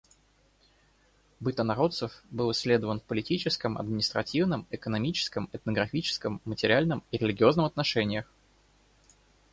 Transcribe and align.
Быт 1.39 1.59
инородцев 1.59 2.23
был 2.31 2.51
исследован 2.51 2.99
в 2.99 3.03
политическом, 3.03 3.77
административном, 3.77 4.65
экономическом, 4.71 5.47
этнографическом, 5.53 6.41
материальном 6.43 7.03
и 7.11 7.17
религиозном 7.19 7.65
отношениях. 7.67 8.25